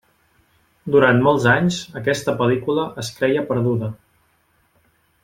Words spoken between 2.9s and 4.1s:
es creia perduda.